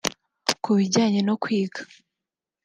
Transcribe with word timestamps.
Ku 0.63 0.69
bijyanye 0.77 1.19
no 1.27 1.35
kwiga 1.41 1.79